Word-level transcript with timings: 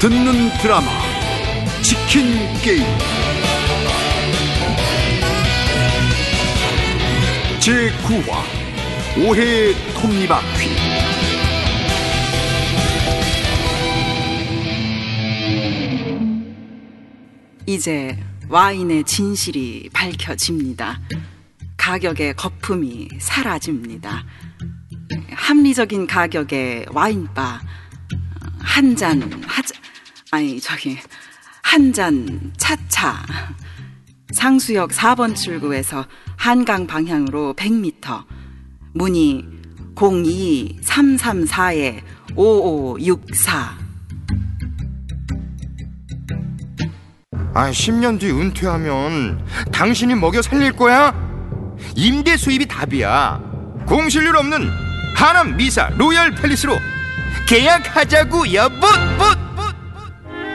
듣는 0.00 0.48
드라마 0.62 0.86
치킨 1.82 2.24
게임 2.62 2.82
제9화 7.60 9.28
오해의 9.28 9.74
톱니바퀴 9.94 10.70
이제 17.66 18.18
와인의 18.48 19.04
진실이 19.04 19.90
밝혀집니다. 19.92 20.98
가격의 21.76 22.34
거품이 22.36 23.08
사라집니다. 23.18 24.24
합리적인 25.32 26.06
가격의 26.06 26.86
와인바 26.90 27.60
한 28.62 28.96
잔 28.96 29.20
하자 29.46 29.79
아니 30.30 30.60
저기 30.60 30.98
한 31.62 31.92
잔 31.92 32.52
차차 32.56 33.24
상수역 34.32 34.90
4번 34.90 35.34
출구에서 35.34 36.06
한강 36.36 36.86
방향으로 36.86 37.54
100m 37.54 38.24
문의 38.94 39.44
02334에 39.96 42.00
5564 42.36 43.80
아, 47.52 47.68
10년 47.70 48.20
뒤 48.20 48.30
은퇴하면 48.30 49.44
당신이 49.72 50.14
먹여 50.14 50.40
살릴 50.40 50.72
거야? 50.72 51.12
임대 51.96 52.36
수입이 52.36 52.66
답이야. 52.66 53.40
공실률 53.86 54.36
없는 54.36 54.70
하남 55.16 55.56
미사 55.56 55.88
로얄 55.98 56.32
팰리스로 56.36 56.78
계약하자고 57.48 58.52
여보. 58.54 58.78
붓, 58.80 58.88
붓, 59.18 59.49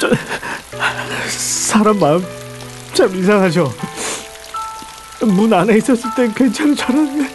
저 0.00 0.10
사람 1.28 1.98
마음 1.98 2.24
참 2.92 3.14
이상하죠. 3.14 3.74
문 5.22 5.52
안에 5.52 5.76
있었을 5.78 6.10
땐 6.14 6.32
괜찮은 6.34 6.76
줄 6.76 6.86
알았는데 6.86 7.34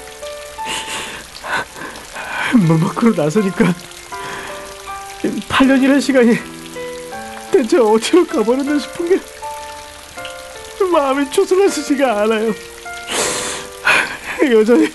문 2.53 2.79
밖으로 2.79 3.13
나서니까 3.15 3.73
8년이라는 5.21 6.01
시간이 6.01 6.37
대체 7.51 7.77
어디로 7.77 8.25
가버렸나 8.27 8.79
싶은 8.79 9.09
게 9.09 9.19
마음이 10.89 11.29
초슬라지지가 11.31 12.21
않아요. 12.21 12.53
여전히 14.51 14.91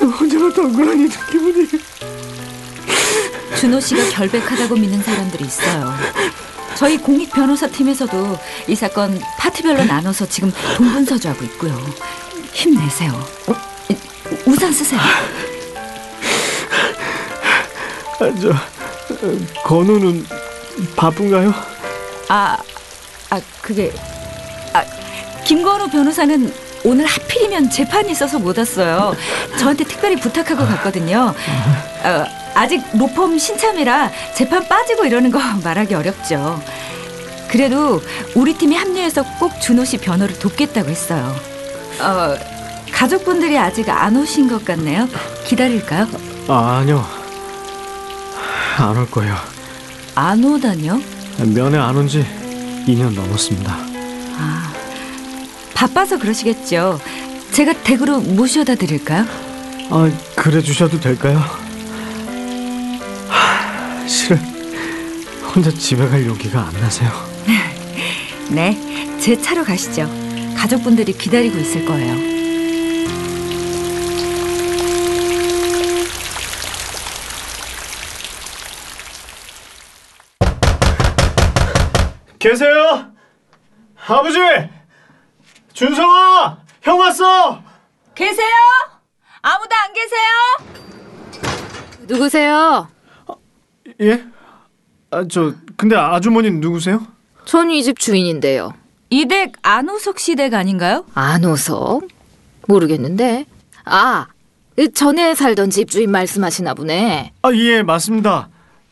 혼자만 0.00 0.52
덩그러니 0.52 1.08
기분이 1.30 1.68
준호 3.58 3.80
씨가 3.80 4.10
결백하다고 4.10 4.76
믿는 4.76 5.02
사람들이 5.02 5.44
있어요. 5.44 5.92
저희 6.76 6.96
공익 6.96 7.32
변호사 7.32 7.66
팀에서도 7.66 8.38
이 8.68 8.74
사건 8.76 9.20
파트별로 9.38 9.84
나눠서 9.84 10.26
지금 10.26 10.52
동분서주하고 10.76 11.44
있고요. 11.44 11.76
힘내세요. 12.52 13.12
우산 14.46 14.72
쓰세요. 14.72 15.00
아, 18.20 18.32
저 18.40 18.54
건우는 19.64 20.24
바쁜가요? 20.94 21.52
아, 22.28 22.58
아 23.30 23.40
그게 23.60 23.92
아 23.96 24.17
김건우 25.48 25.88
변호사는 25.88 26.52
오늘 26.84 27.06
하필이면 27.06 27.70
재판이 27.70 28.12
있어서 28.12 28.38
못 28.38 28.58
왔어요. 28.58 29.14
저한테 29.58 29.84
특별히 29.84 30.16
부탁하고 30.16 30.66
갔거든요. 30.66 31.34
어, 32.04 32.24
아직 32.54 32.82
로펌 32.92 33.38
신참이라 33.38 34.10
재판 34.34 34.68
빠지고 34.68 35.06
이러는 35.06 35.30
거 35.30 35.38
말하기 35.64 35.94
어렵죠. 35.94 36.62
그래도 37.48 38.02
우리 38.34 38.52
팀이 38.58 38.76
합류해서 38.76 39.24
꼭 39.38 39.58
준호 39.58 39.86
씨 39.86 39.96
변호를 39.96 40.38
돕겠다고 40.38 40.90
했어요. 40.90 41.34
어, 41.98 42.36
가족분들이 42.92 43.56
아직 43.58 43.88
안 43.88 44.16
오신 44.16 44.48
것 44.50 44.66
같네요. 44.66 45.08
기다릴까요? 45.46 46.06
아, 46.48 46.80
아니요. 46.82 47.06
안 48.76 48.94
올 48.98 49.10
거예요. 49.10 49.34
안 50.14 50.44
오다뇨? 50.44 51.00
면회 51.38 51.78
안 51.78 51.96
온 51.96 52.06
지 52.06 52.22
2년 52.86 53.14
넘었습니다. 53.14 53.72
아, 54.38 54.72
바빠서 55.78 56.18
그러시겠죠. 56.18 56.98
제가 57.52 57.72
댁으로 57.84 58.18
모셔다 58.18 58.74
드릴까요? 58.74 59.24
아, 59.90 60.10
그래 60.34 60.60
주셔도 60.60 60.98
될까요? 60.98 61.38
하, 63.28 64.04
실은 64.08 64.38
혼자 65.54 65.70
집에 65.70 66.04
갈 66.08 66.26
용기가 66.26 66.66
안 66.66 66.72
나세요. 66.80 67.12
네, 68.50 68.76
제 69.20 69.40
차로 69.40 69.62
가시죠. 69.62 70.10
가족분들이 70.56 71.12
기다리고 71.12 71.56
있을 71.56 71.84
거예요. 71.84 72.38
계세요? 82.40 83.12
아버지! 84.08 84.77
준성아! 85.78 86.58
형 86.82 86.98
왔어! 86.98 87.62
계세요? 88.16 88.48
아무도 89.42 89.70
안 89.76 89.92
계세요? 89.92 91.48
누구세요? 92.08 92.88
예? 94.00 94.24
아, 95.12 95.24
저 95.30 95.54
근데 95.76 95.94
아주머니는 95.94 96.58
누구세요? 96.60 97.06
전 97.44 97.70
이 97.70 97.84
집 97.84 98.00
주인인데요. 98.00 98.74
이댁 99.10 99.52
안호석 99.62 100.18
씨댁 100.18 100.52
아닌가요? 100.54 101.04
안호석? 101.14 102.08
모르겠는데. 102.66 103.46
아, 103.84 104.26
전에 104.94 105.36
살던 105.36 105.70
집주인 105.70 106.10
말씀하시나 106.10 106.74
보네. 106.74 107.32
아, 107.42 107.52
예, 107.54 107.84
맞습니다. 107.84 108.48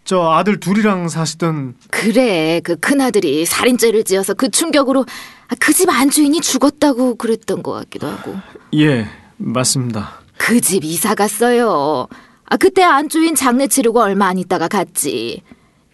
저 0.06 0.30
아들 0.30 0.60
둘이랑 0.60 1.08
사시던 1.08 1.74
그래, 1.90 2.60
그 2.64 2.76
큰아들이 2.76 3.44
살인죄를 3.44 4.04
지어서 4.04 4.34
그 4.34 4.48
충격으로 4.50 5.04
그 5.60 5.72
집 5.72 5.90
안주인이 5.90 6.40
죽었다고 6.40 7.16
그랬던 7.16 7.62
것 7.62 7.72
같기도 7.72 8.06
하고. 8.08 8.34
예, 8.74 9.06
맞습니다. 9.36 10.20
그 10.38 10.60
집 10.60 10.84
이사 10.84 11.14
갔어요. 11.14 12.06
아, 12.46 12.56
그때 12.56 12.82
안주인 12.84 13.34
장례 13.34 13.66
치르고 13.66 14.00
얼마 14.00 14.26
안 14.28 14.38
있다가 14.38 14.68
갔지. 14.68 15.42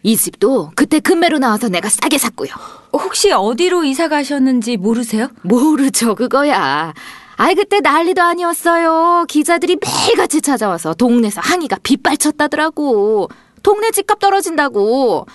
이 0.03 0.17
집도 0.17 0.71
그때 0.75 1.01
금매로 1.01 1.39
나와서 1.39 1.69
내가 1.69 1.89
싸게 1.89 2.19
샀고요. 2.19 2.51
혹시 2.93 3.31
어디로 3.33 3.85
이사 3.85 4.09
가셨는지 4.09 4.77
모르세요? 4.77 5.29
모르죠, 5.43 6.15
그거야. 6.15 6.93
아이, 7.37 7.55
그때 7.55 7.81
난리도 7.81 8.21
아니었어요. 8.21 9.25
기자들이 9.29 9.79
매일같이 9.85 10.43
찾아와서 10.43 10.93
동네에서 10.95 11.41
항의가 11.43 11.77
빗발쳤다더라고. 11.83 13.29
동네 13.63 13.91
집값 13.91 14.19
떨어진다고. 14.19 15.27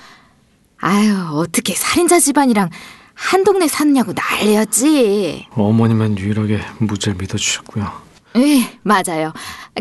아유, 0.79 1.13
어떻게 1.33 1.73
살인자 1.73 2.19
집안이랑 2.19 2.69
한 3.13 3.43
동네 3.43 3.67
샀냐고 3.67 4.13
난리였지. 4.13 5.47
어머니만 5.51 6.17
유일하게 6.17 6.61
무죄를 6.79 7.17
믿어주셨고요. 7.17 7.91
예, 8.37 8.77
맞아요. 8.83 9.33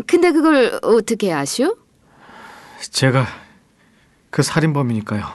근데 0.07 0.31
그걸 0.31 0.79
어떻게 0.81 1.31
아슈? 1.31 1.77
제가 2.91 3.27
그 4.31 4.41
살인범이니까요. 4.41 5.25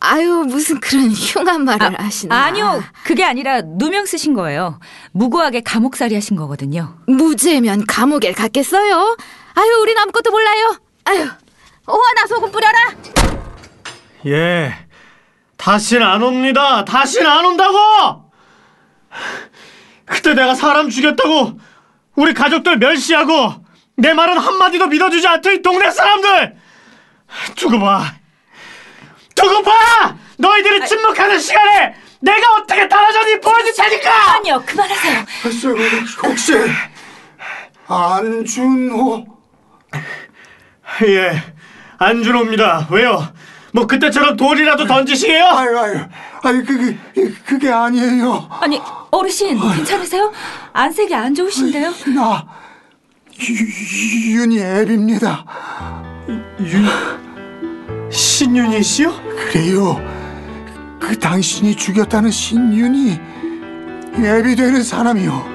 아유, 0.00 0.44
무슨 0.46 0.80
그런 0.80 1.10
흉한 1.10 1.64
말을 1.64 1.98
하시나. 1.98 2.44
아니요, 2.44 2.82
그게 3.04 3.24
아니라 3.24 3.62
누명 3.62 4.04
쓰신 4.04 4.34
거예요. 4.34 4.78
무고하게 5.12 5.62
감옥살이 5.62 6.14
하신 6.14 6.36
거거든요. 6.36 6.98
무죄면 7.06 7.86
감옥에 7.86 8.32
갔겠어요? 8.32 9.16
아유, 9.54 9.78
우린 9.80 9.96
아무것도 9.96 10.30
몰라요. 10.30 10.76
아유, 11.04 11.28
오하나 11.86 12.26
소금 12.28 12.50
뿌려라. 12.50 12.78
예, 14.26 14.74
다시는 15.56 16.06
안 16.06 16.22
옵니다. 16.22 16.84
다시는 16.84 17.26
안 17.30 17.44
온다고. 17.44 18.30
그때 20.06 20.34
내가 20.34 20.54
사람 20.54 20.88
죽였다고 20.90 21.58
우리 22.16 22.34
가족들 22.34 22.78
멸시하고 22.78 23.64
내 23.96 24.12
말은 24.12 24.38
한마디도 24.38 24.86
믿어주지 24.88 25.26
않던 25.26 25.54
이 25.54 25.62
동네 25.62 25.90
사람들 25.90 26.56
두고 27.56 27.78
봐. 27.80 28.14
두고 29.34 29.62
봐. 29.62 30.16
너희들이 30.38 30.86
침묵하는 30.86 31.38
시간에 31.38 31.94
내가 32.20 32.52
어떻게 32.58 32.88
달아졌니 32.88 33.40
보여줄 33.40 33.74
테니까. 33.74 34.34
아니요, 34.36 34.62
그만하세요. 34.66 35.24
혹시 36.22 36.52
안준호 37.86 39.33
예, 41.06 41.42
안준호입니다. 41.98 42.88
왜요? 42.90 43.28
뭐 43.72 43.86
그때처럼 43.88 44.36
돌이라도 44.36 44.86
던지시게요? 44.86 45.44
아유 45.46 45.78
아유 45.78 45.98
아유 46.44 46.64
그게 46.64 46.96
그게 47.44 47.70
아니에요 47.72 48.48
아니, 48.60 48.80
어르신, 49.10 49.58
괜찮으세요? 49.58 50.30
안색이 50.72 51.12
안 51.12 51.34
좋으신데요? 51.34 51.92
나 52.14 52.46
유- 53.40 54.36
윤이 54.38 54.60
앱입니다 54.60 55.44
신윤희 58.12 58.80
씨요? 58.84 59.12
그래요 59.50 60.00
그 61.00 61.18
당신이 61.18 61.74
죽였다는 61.74 62.30
신윤이 62.30 63.18
앱이 64.18 64.54
되는 64.54 64.84
사람이요 64.84 65.53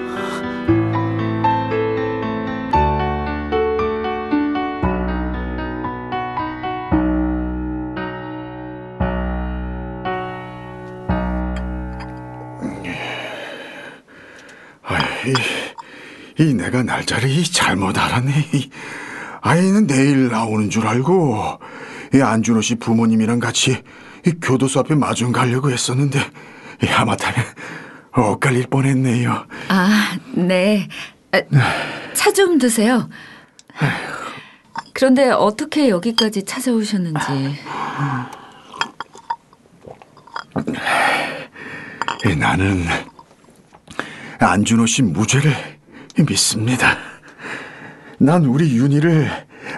이, 15.26 15.34
이 16.44 16.54
내가 16.54 16.84
날짜를 16.84 17.44
잘못 17.44 17.98
알았네. 17.98 18.50
이 18.54 18.70
아이는 19.42 19.88
내일 19.88 20.30
나오는 20.30 20.70
줄 20.70 20.88
알고 20.88 21.60
이 22.14 22.22
안준호 22.22 22.62
씨 22.62 22.76
부모님이랑 22.76 23.40
같이 23.40 23.82
이 24.26 24.32
교도소 24.42 24.82
앞에 24.82 24.96
마중 24.96 25.32
가려고 25.32 25.72
했었는데 25.72 26.20
이 26.84 26.88
하마터면 26.88 27.46
엇갈릴 28.12 28.68
뻔했네요. 28.68 29.46
아, 29.70 30.18
네. 30.34 30.88
차 32.14 32.32
좀 32.32 32.58
드세요. 32.58 33.10
그런데 34.94 35.30
어떻게 35.30 35.90
여기까지 35.90 36.44
찾아오셨는지. 36.44 37.20
이 42.26 42.36
나는 42.36 42.84
안준호 44.40 44.86
씨 44.86 45.02
무죄를 45.02 45.54
믿습니다. 46.28 46.98
난 48.18 48.46
우리 48.46 48.76
윤희를 48.78 49.30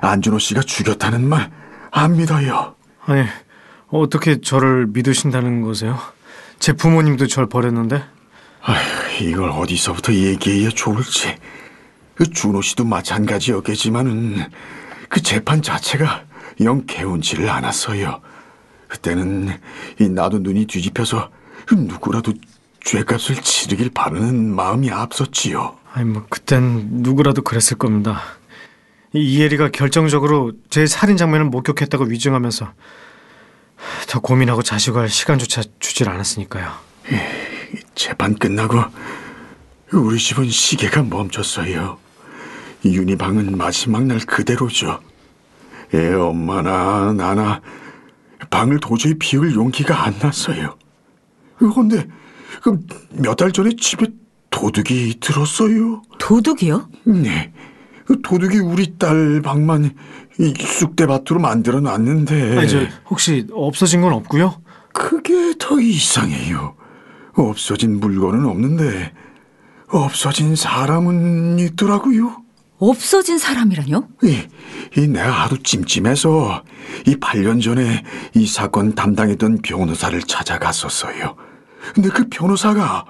안준호 0.02 0.40
씨가 0.40 0.62
죽였다는 0.62 1.28
말 1.28 1.52
안 1.92 2.16
믿어요. 2.16 2.76
아니, 3.06 3.26
어떻게 3.90 4.40
저를 4.42 4.88
믿으신다는 4.88 5.62
거세요? 5.62 6.00
제 6.58 6.74
부모님도 6.74 7.28
절 7.28 7.48
버렸는데? 7.48 8.02
아휴, 8.62 9.24
이걸 9.24 9.50
어디서부터 9.50 10.14
얘기해야 10.14 10.70
좋을지. 10.70 11.36
그 12.16 12.30
준호 12.30 12.62
씨도 12.62 12.86
마찬가지였겠지만은 12.86 14.38
그 15.10 15.22
재판 15.22 15.62
자체가 15.62 16.24
영 16.62 16.86
개운치를 16.86 17.50
않았어요. 17.50 18.22
그때는 18.88 19.50
이 20.00 20.08
나도 20.10 20.40
눈이 20.40 20.66
뒤집혀서 20.68 21.30
누구라도 21.72 22.34
죄값을 22.84 23.36
치르길 23.38 23.90
바라는 23.92 24.54
마음이 24.56 24.92
앞섰지요. 24.92 25.78
아니, 25.94 26.06
뭐, 26.06 26.26
그땐 26.30 26.88
누구라도 26.92 27.42
그랬을 27.42 27.78
겁니다. 27.78 28.22
이 29.14 29.20
이혜리가 29.20 29.70
결정적으로 29.70 30.54
제 30.70 30.88
살인 30.88 31.18
장면을 31.18 31.46
목격했다고 31.46 32.06
위증하면서 32.06 32.74
더 34.08 34.20
고민하고 34.20 34.62
자식할 34.62 35.10
시간조차 35.10 35.64
주질 35.80 36.10
않았으니까요. 36.10 36.72
재판 37.94 38.36
끝나고 38.36 38.82
우리 39.94 40.18
집은 40.18 40.50
시계가 40.50 41.04
멈췄어요. 41.04 41.98
윤희 42.86 43.18
방은 43.18 43.58
마지막 43.58 44.04
날 44.06 44.20
그대로죠. 44.20 45.02
애 45.94 46.14
엄마나 46.14 47.12
나나 47.12 47.62
방을 48.50 48.80
도저히 48.80 49.14
비울 49.16 49.54
용기가 49.54 50.06
안 50.06 50.18
났어요. 50.20 50.78
그런데 51.58 52.08
몇 53.12 53.36
달 53.36 53.52
전에 53.52 53.72
집에 53.80 54.08
도둑이 54.50 55.20
들었어요. 55.20 56.02
도둑이요? 56.20 56.90
네. 57.06 57.52
그 58.06 58.22
도둑이 58.22 58.58
우리 58.60 58.98
딸 58.98 59.42
방만 59.42 59.96
이 60.40 60.54
쑥대밭으로 60.60 61.40
만들어 61.40 61.80
놨는데 61.80 62.58
아니, 62.58 62.68
저, 62.70 62.80
혹시 63.10 63.48
없어진 63.54 64.02
건 64.02 64.14
없고요? 64.14 64.62
그게 64.94 65.54
더 65.58 65.80
이상해요. 65.80 66.76
없어진 67.36 68.00
물건은 68.00 68.46
없는데 68.46 69.14
없어진 69.88 70.56
사람은 70.56 71.60
있더라고요. 71.60 72.42
없어진 72.80 73.38
사람이라뇨? 73.38 74.08
이, 74.24 74.40
이 74.98 75.08
내가 75.08 75.32
하도 75.44 75.56
찜찜해서 75.58 76.64
이 77.08 77.16
8년 77.16 77.62
전에 77.64 78.04
이 78.36 78.46
사건 78.48 78.96
담당했던 78.96 79.60
변호사를 79.62 80.20
찾아갔었어요. 80.24 81.36
근데 81.94 82.10
그 82.10 82.28
변호사가 82.30 83.06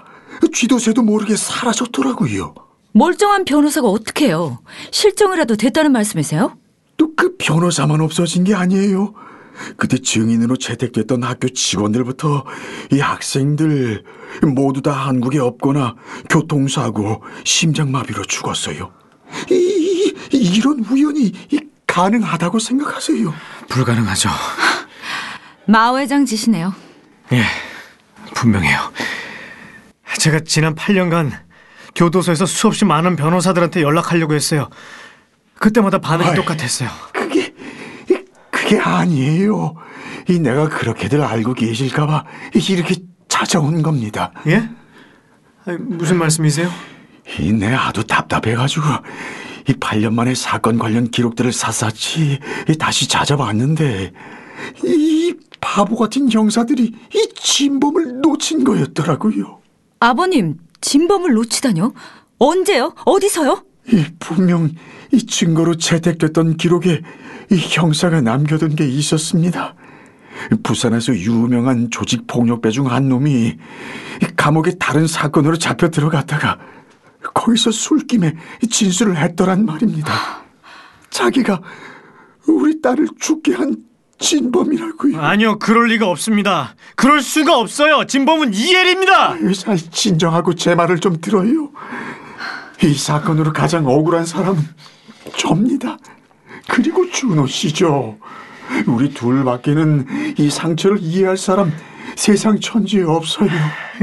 쥐도 0.53 0.79
새도 0.79 1.01
모르게 1.03 1.35
사라졌더라고요. 1.35 2.55
멀쩡한 2.93 3.45
변호사가 3.45 3.87
어떻게 3.87 4.27
해요? 4.27 4.59
실종이라도 4.91 5.55
됐다는 5.55 5.91
말씀이세요? 5.91 6.57
또 6.97 7.11
그 7.15 7.35
변호사만 7.37 8.01
없어진 8.01 8.43
게 8.43 8.53
아니에요. 8.55 9.13
그때 9.77 9.97
증인으로 9.99 10.57
채택됐던 10.57 11.23
학교 11.23 11.49
직원들부터 11.49 12.45
이 12.93 12.99
학생들 12.99 14.03
모두 14.43 14.81
다 14.81 14.91
한국에 14.91 15.37
없거나 15.39 15.95
교통사고, 16.29 17.21
심장마비로 17.43 18.23
죽었어요. 18.25 18.91
이, 19.51 19.53
이, 20.33 20.37
이런 20.37 20.79
우연이 20.89 21.31
이 21.51 21.59
가능하다고 21.85 22.59
생각하세요? 22.59 23.33
불가능하죠. 23.69 24.29
마 25.65 25.95
회장 25.97 26.25
지시네요. 26.25 26.73
예, 27.33 27.43
분명해요. 28.33 28.79
제가 30.17 30.41
지난 30.45 30.75
8년간 30.75 31.31
교도소에서 31.95 32.45
수없이 32.45 32.85
많은 32.85 33.15
변호사들한테 33.15 33.81
연락하려고 33.81 34.33
했어요. 34.33 34.69
그때마다 35.59 35.99
반응이 35.99 36.29
아이. 36.29 36.35
똑같았어요. 36.35 36.89
그게 37.13 37.53
그게 38.49 38.79
아니에요. 38.79 39.75
이 40.29 40.39
내가 40.39 40.69
그렇게들 40.69 41.21
알고 41.21 41.53
계실까봐 41.53 42.25
이렇게 42.69 42.95
찾아온 43.27 43.81
겁니다. 43.81 44.31
예? 44.47 44.69
아니, 45.65 45.77
무슨 45.77 46.17
말씀이세요? 46.17 46.69
이 47.39 47.51
내 47.53 47.73
아주 47.73 48.03
답답해가지고 48.03 48.83
이 49.69 49.73
8년 49.73 50.13
만에 50.13 50.33
사건 50.35 50.79
관련 50.79 51.09
기록들을 51.11 51.51
샅샅이 51.51 52.39
이 52.69 52.77
다시 52.77 53.07
찾아봤는데 53.07 54.11
이 54.83 55.33
바보 55.61 55.95
같은 55.95 56.29
형사들이 56.29 56.93
이 57.13 57.29
진범을 57.35 58.19
놓친 58.21 58.63
거였더라고요. 58.63 59.61
아버님, 59.99 60.57
진범을 60.81 61.33
놓치다뇨? 61.33 61.93
언제요? 62.39 62.93
어디서요? 63.05 63.63
이 63.93 64.03
분명 64.19 64.69
이 65.11 65.25
증거로 65.25 65.75
채택됐던 65.77 66.57
기록에 66.57 67.01
이 67.51 67.55
형사가 67.55 68.21
남겨둔 68.21 68.75
게 68.75 68.87
있었습니다. 68.87 69.75
부산에서 70.63 71.13
유명한 71.15 71.89
조직 71.91 72.25
폭력배 72.25 72.71
중 72.71 72.87
한 72.87 73.09
놈이 73.09 73.31
이 73.31 73.57
감옥에 74.35 74.71
다른 74.79 75.05
사건으로 75.05 75.57
잡혀 75.57 75.89
들어갔다가 75.89 76.57
거기서 77.35 77.71
술김에 77.71 78.35
진술을 78.69 79.17
했더란 79.17 79.65
말입니다. 79.65 80.11
자기가 81.11 81.61
우리 82.47 82.81
딸을 82.81 83.07
죽게 83.19 83.53
한 83.53 83.75
진범이라고요. 84.21 85.19
아니요, 85.19 85.59
그럴 85.59 85.87
리가 85.87 86.07
없습니다. 86.07 86.75
그럴 86.95 87.21
수가 87.21 87.57
없어요. 87.57 88.05
진범은 88.05 88.53
이엘입니다. 88.53 89.35
잘 89.59 89.77
진정하고 89.77 90.53
제 90.55 90.75
말을 90.75 90.99
좀 90.99 91.19
들어요. 91.19 91.69
이 92.83 92.93
사건으로 92.93 93.51
가장 93.51 93.85
억울한 93.87 94.25
사람은 94.25 94.61
접니다. 95.35 95.97
그리고 96.67 97.09
준호 97.09 97.47
씨죠. 97.47 98.17
우리 98.87 99.13
둘밖에는 99.13 100.35
이 100.37 100.49
상처를 100.49 100.97
이해할 101.01 101.35
사람 101.37 101.73
세상 102.15 102.59
천지에 102.59 103.03
없어요. 103.03 103.49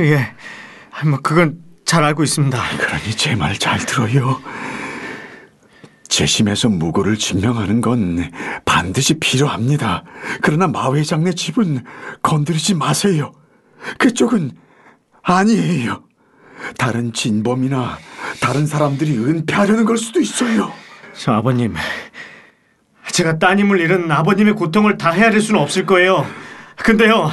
예, 0.00 0.34
뭐 1.08 1.20
그건 1.22 1.58
잘 1.86 2.04
알고 2.04 2.22
있습니다. 2.22 2.58
그러니 2.78 3.10
제 3.16 3.34
말 3.34 3.56
잘 3.58 3.78
들어요. 3.78 4.40
재심에서 6.18 6.68
무고를 6.68 7.16
증명하는 7.16 7.80
건 7.80 8.32
반드시 8.64 9.20
필요합니다. 9.20 10.02
그러나 10.42 10.66
마 10.66 10.92
회장네 10.92 11.30
집은 11.34 11.84
건드리지 12.22 12.74
마세요. 12.74 13.32
그쪽은 13.98 14.50
아니에요. 15.22 16.02
다른 16.76 17.12
진범이나 17.12 17.98
다른 18.40 18.66
사람들이 18.66 19.16
은폐하려는 19.16 19.84
걸 19.84 19.96
수도 19.96 20.20
있어요. 20.20 20.72
저 21.14 21.34
아버님, 21.34 21.76
제가 23.12 23.38
따님을 23.38 23.78
잃은 23.80 24.10
아버님의 24.10 24.54
고통을 24.54 24.98
다 24.98 25.12
헤아릴 25.12 25.40
수는 25.40 25.60
없을 25.60 25.86
거예요. 25.86 26.26
근데요, 26.78 27.30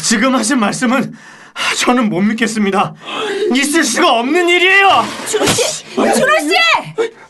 지금 0.00 0.36
하신 0.36 0.60
말씀은 0.60 1.12
저는 1.80 2.08
못 2.08 2.20
믿겠습니다. 2.20 2.94
있을 3.52 3.82
수가 3.82 4.20
없는 4.20 4.48
일이에요. 4.48 5.04
준호 5.28 5.46
씨, 5.46 5.84
준호 5.96 6.12
씨! 6.12 7.23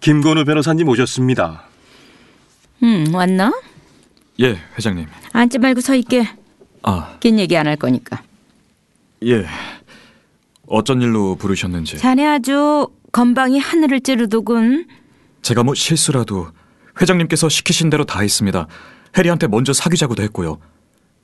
김건우 0.00 0.44
변호사님 0.44 0.88
오셨습니다. 0.88 1.64
음, 2.82 3.12
왔나? 3.12 3.52
예, 4.40 4.56
회장님. 4.76 5.06
앉지 5.32 5.58
말고 5.58 5.80
서 5.80 5.94
있게. 5.94 6.28
아, 6.82 7.16
긴 7.20 7.38
얘기 7.38 7.56
안 7.56 7.66
할 7.66 7.76
거니까. 7.76 8.22
예. 9.24 9.44
어쩐 10.66 11.02
일로 11.02 11.34
부르셨는지. 11.36 11.98
자네 11.98 12.24
아주 12.26 12.88
건방이 13.12 13.58
하늘을 13.58 14.00
찌르더군. 14.00 14.86
제가 15.42 15.62
뭐 15.62 15.74
실수라도 15.74 16.48
회장님께서 17.00 17.48
시키신 17.48 17.90
대로 17.90 18.04
다 18.04 18.20
했습니다. 18.20 18.66
해리한테 19.16 19.46
먼저 19.46 19.72
사귀자고도 19.72 20.22
했고요. 20.24 20.58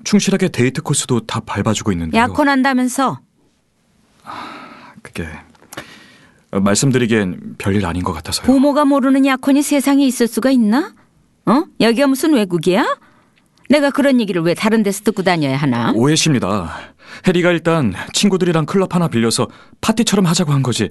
충실하게 0.04 0.48
데이트 0.48 0.82
코스도 0.82 1.20
다 1.26 1.40
밟아주고 1.40 1.92
있는데요. 1.92 2.20
약혼한다면서. 2.22 3.20
그게 5.02 5.26
어, 6.50 6.60
말씀드리기엔 6.60 7.56
별일 7.58 7.84
아닌 7.84 8.02
것 8.02 8.12
같아서요. 8.12 8.46
부모가 8.46 8.84
모르는 8.84 9.26
약혼이 9.26 9.62
세상에 9.62 10.06
있을 10.06 10.28
수가 10.28 10.50
있나? 10.50 10.94
어? 11.46 11.64
여기가 11.80 12.06
무슨 12.06 12.32
외국이야? 12.32 12.96
내가 13.68 13.90
그런 13.90 14.20
얘기를 14.20 14.42
왜 14.42 14.54
다른 14.54 14.82
데서 14.82 15.02
듣고 15.04 15.22
다녀야 15.22 15.56
하나? 15.56 15.92
오해십니다. 15.94 16.74
해리가 17.26 17.50
일단 17.50 17.94
친구들이랑 18.12 18.66
클럽 18.66 18.94
하나 18.94 19.08
빌려서 19.08 19.48
파티처럼 19.80 20.26
하자고 20.26 20.52
한 20.52 20.62
거지 20.62 20.90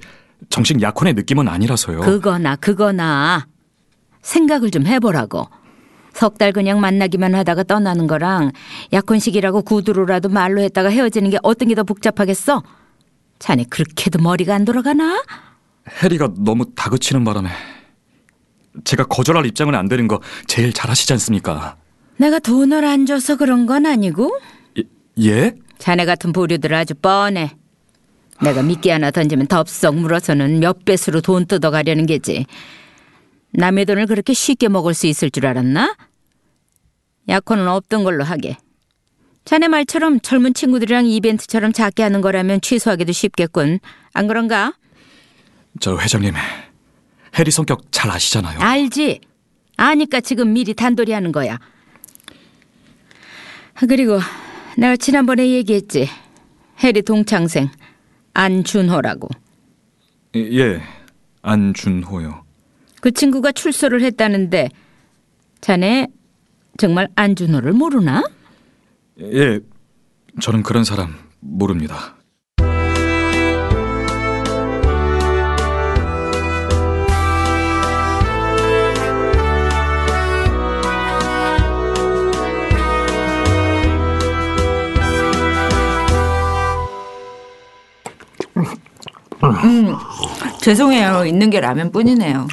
정식 0.50 0.82
약혼의 0.82 1.14
느낌은 1.14 1.48
아니라서요. 1.48 2.02
그거나 2.02 2.56
그거나 2.56 3.48
생각을 4.22 4.72
좀 4.72 4.86
해보라고. 4.86 5.48
석 6.14 6.38
달 6.38 6.52
그냥 6.52 6.80
만나기만 6.80 7.34
하다가 7.34 7.64
떠나는 7.64 8.06
거랑 8.06 8.52
약혼식이라고 8.94 9.64
구두로라도 9.64 10.30
말로 10.30 10.62
했다가 10.62 10.90
헤어지는 10.90 11.32
게 11.32 11.40
어떤 11.42 11.70
게 11.70 11.76
더 11.76 11.84
복잡하겠어? 11.84 12.62
자네 13.40 13.66
그렇게도 13.70 14.20
머리가 14.22 14.54
안 14.54 14.64
돌아가나? 14.64 15.24
해리가 16.04 16.30
너무 16.38 16.66
다그치는 16.76 17.24
바람에 17.24 17.50
제가 18.84 19.06
거절할 19.06 19.46
입장은 19.48 19.74
안 19.76 19.88
되는 19.90 20.08
거 20.08 20.22
제일 20.46 20.72
잘하시지 20.72 21.12
않습니까? 21.14 21.78
내가 22.18 22.38
돈을 22.40 22.86
안 22.86 23.06
줘서 23.08 23.36
그런 23.36 23.66
건 23.66 23.86
아니고 23.88 24.40
예? 24.78 24.84
예? 25.20 25.56
자네 25.80 26.06
같은 26.06 26.32
보류들 26.32 26.74
아주 26.76 26.94
뻔해. 26.94 27.58
내가 28.42 28.62
미끼 28.62 28.90
하나 28.90 29.12
던지면 29.12 29.48
덥석 29.48 29.96
물어서는 29.96 30.60
몇 30.60 30.86
배수로 30.86 31.22
돈 31.22 31.46
뜯어가려는 31.46 32.06
게지. 32.06 32.46
남의 33.52 33.86
돈을 33.86 34.08
그렇게 34.08 34.34
쉽게 34.34 34.68
먹을 34.68 34.94
수 34.94 35.08
있을 35.08 35.30
줄 35.30 35.46
알았나? 35.46 35.96
약혼은 37.30 37.68
없던 37.68 38.04
걸로 38.04 38.24
하게. 38.24 38.58
자네 39.46 39.68
말처럼 39.68 40.20
젊은 40.22 40.54
친구들이랑 40.54 41.06
이벤트처럼 41.06 41.72
작게 41.74 42.02
하는 42.02 42.22
거라면 42.22 42.62
취소하기도 42.62 43.12
쉽겠군. 43.12 43.80
안 44.14 44.28
그런가? 44.28 44.74
저 45.80 45.98
회장님 45.98 46.34
해리 47.38 47.52
성격 47.52 47.92
잘 47.92 48.10
아시잖아요. 48.12 48.60
알지? 48.60 49.22
아니까 49.78 50.22
지금 50.22 50.54
미리 50.54 50.74
단돌이 50.74 51.12
하는 51.12 51.32
거야. 51.32 51.60
아, 53.76 53.86
그리고 53.88 54.20
내가 54.78 54.96
지난번에 54.96 55.48
얘기했지. 55.50 56.10
해리 56.84 57.02
동창생 57.02 57.70
안준호라고. 58.34 59.30
예, 60.36 60.82
안준호요. 61.42 62.44
그 63.02 63.12
친구가 63.12 63.52
출소를 63.52 64.02
했다는데 64.02 64.70
자네 65.62 66.08
정말 66.78 67.08
안준호를 67.16 67.74
모르나? 67.74 68.24
예, 69.20 69.60
저는 70.42 70.64
그런 70.64 70.84
사람 70.84 71.16
모릅니다. 71.40 72.16
죄송해요. 90.62 91.26
있는 91.26 91.50
게 91.50 91.60
라면뿐이네요. 91.60 92.48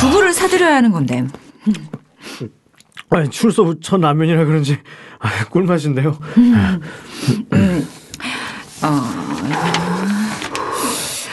두부를 0.00 0.32
사드려야 0.32 0.76
하는 0.76 0.92
건데. 0.92 1.26
아니, 3.10 3.30
출소 3.30 3.64
후 3.64 3.80
첫 3.80 4.00
라면이라 4.00 4.44
그런지 4.44 4.78
아, 5.18 5.44
꿀맛인데요. 5.50 6.18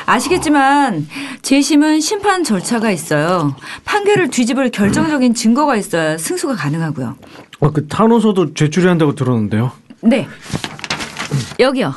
아시겠지만 0.06 1.08
재심은 1.42 2.02
심판 2.02 2.44
절차가 2.44 2.92
있어요. 2.92 3.56
판결을 3.86 4.30
뒤집을 4.30 4.70
결정적인 4.72 5.34
증거가 5.34 5.76
있어야 5.78 6.18
승소가 6.18 6.56
가능하고요. 6.56 7.16
어, 7.60 7.72
그 7.72 7.88
탄원서도 7.88 8.54
제출해야 8.54 8.92
한다고 8.92 9.16
들었는데요. 9.16 9.72
네. 10.02 10.28
여기요. 11.60 11.94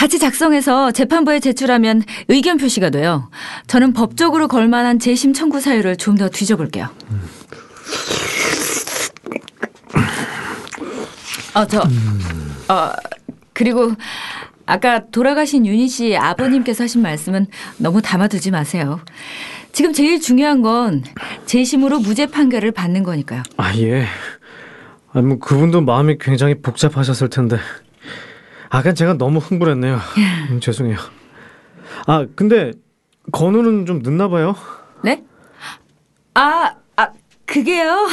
같이 0.00 0.18
작성해서 0.18 0.92
재판부에 0.92 1.40
제출하면 1.40 2.02
의견 2.28 2.56
표시가 2.56 2.88
돼요. 2.88 3.28
저는 3.66 3.92
법적으로 3.92 4.48
걸만한 4.48 4.98
재심 4.98 5.34
청구 5.34 5.60
사유를 5.60 5.96
좀 5.96 6.16
더 6.16 6.30
뒤져볼게요. 6.30 6.88
어, 11.54 11.66
저, 11.66 11.80
어, 11.82 12.92
그리고 13.52 13.92
아까 14.64 15.04
돌아가신 15.10 15.66
윤희 15.66 15.88
씨 15.88 16.16
아버님께서 16.16 16.84
하신 16.84 17.02
말씀은 17.02 17.46
너무 17.76 18.00
담아두지 18.00 18.52
마세요. 18.52 19.00
지금 19.72 19.92
제일 19.92 20.18
중요한 20.18 20.62
건 20.62 21.04
재심으로 21.44 22.00
무죄 22.00 22.24
판결을 22.24 22.72
받는 22.72 23.02
거니까요. 23.02 23.42
아, 23.58 23.76
예. 23.76 24.06
아, 25.12 25.20
뭐 25.20 25.38
그분도 25.38 25.82
마음이 25.82 26.16
굉장히 26.18 26.54
복잡하셨을 26.62 27.28
텐데. 27.28 27.58
아까 28.70 28.94
제가 28.94 29.14
너무 29.14 29.40
흥분했네요. 29.40 29.98
음, 30.50 30.60
죄송해요. 30.60 30.96
아, 32.06 32.24
근데 32.36 32.70
건우는 33.32 33.84
좀 33.84 33.98
늦나 34.02 34.28
봐요. 34.28 34.54
네? 35.02 35.24
아, 36.34 36.76
아, 36.96 37.08
그게요. 37.44 38.08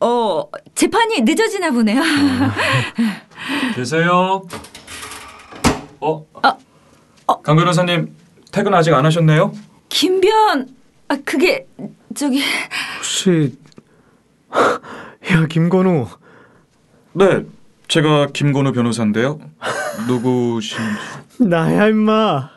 어, 0.00 0.44
재판이 0.74 1.20
늦어지나 1.22 1.70
보네요. 1.70 2.00
계세요? 3.74 4.42
어? 6.00 6.26
강 7.42 7.56
변호사님 7.56 8.14
퇴근 8.50 8.72
아직 8.74 8.94
안 8.94 9.04
하셨네요? 9.04 9.52
김변, 9.90 10.68
아, 11.08 11.16
그게 11.24 11.66
저기 12.14 12.42
혹시 12.96 13.58
야, 15.32 15.46
김건우. 15.48 16.06
네, 17.12 17.44
제가 17.88 18.26
김건우 18.32 18.72
변호사인데요. 18.72 19.38
누구신지? 20.08 20.84
나야 21.40 21.88
임마. 21.88 22.50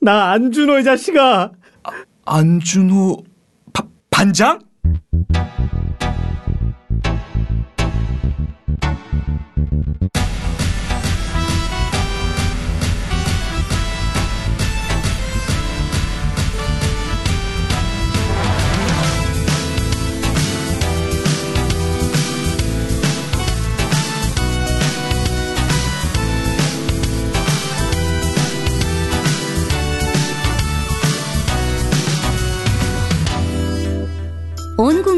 나 0.00 0.30
안준호 0.32 0.78
이 0.78 0.84
자식아. 0.84 1.50
안준호 2.26 3.24
바, 3.72 3.84
반장? 4.10 4.60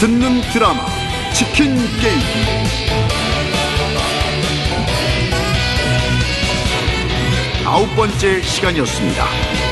듣는 0.00 0.40
드라마 0.52 0.86
치킨 1.34 1.76
게임 2.00 2.20
아홉 7.66 7.94
번째 7.94 8.40
시간이었습니다. 8.40 9.69